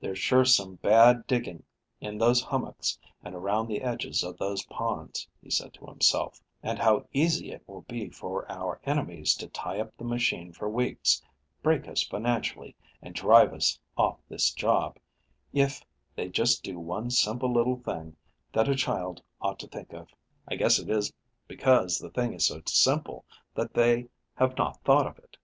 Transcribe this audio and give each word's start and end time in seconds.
"There's 0.00 0.18
sure 0.18 0.46
some 0.46 0.76
bad 0.76 1.26
digging 1.26 1.62
in 2.00 2.16
those 2.16 2.40
hummocks 2.40 2.98
and 3.22 3.34
around 3.34 3.66
the 3.68 3.82
edges 3.82 4.24
of 4.24 4.38
those 4.38 4.64
ponds," 4.64 5.28
he 5.42 5.50
said 5.50 5.74
to 5.74 5.84
himself, 5.84 6.40
"and 6.62 6.78
how 6.78 7.06
easy 7.12 7.52
it 7.52 7.62
will 7.68 7.82
be 7.82 8.08
for 8.08 8.50
our 8.50 8.80
enemies 8.84 9.34
to 9.34 9.48
tie 9.48 9.78
up 9.78 9.94
the 9.98 10.02
machine 10.04 10.50
for 10.50 10.66
weeks, 10.66 11.20
break 11.62 11.86
us 11.88 12.02
financially, 12.02 12.74
and 13.02 13.14
drive 13.14 13.52
us 13.52 13.78
off 13.98 14.18
this 14.30 14.50
job, 14.50 14.98
if 15.52 15.84
they 16.14 16.30
just 16.30 16.62
do 16.62 16.78
one 16.78 17.10
simple 17.10 17.52
little 17.52 17.76
thing 17.78 18.16
that 18.54 18.70
a 18.70 18.74
child 18.76 19.22
ought 19.42 19.58
to 19.58 19.68
think 19.68 19.92
of. 19.92 20.08
I 20.48 20.54
guess 20.56 20.78
it 20.78 20.88
is 20.88 21.12
because 21.46 21.98
the 21.98 22.08
thing 22.08 22.32
is 22.32 22.46
so 22.46 22.62
simple 22.64 23.26
that 23.54 23.74
they 23.74 24.08
have 24.36 24.56
not 24.56 24.82
thought 24.84 25.06
of 25.06 25.18
it." 25.18 25.36